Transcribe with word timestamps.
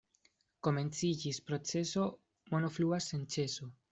Komenciĝis 0.67 1.41
proceso, 1.51 2.07
mono 2.55 2.73
fluas 2.79 3.13
sen 3.13 3.31
ĉeso. 3.37 3.71